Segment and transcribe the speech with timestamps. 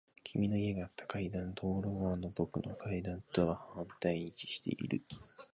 [0.23, 1.53] 君の家があった階段。
[1.53, 5.03] 道路側の僕の階段とは反対に位置している。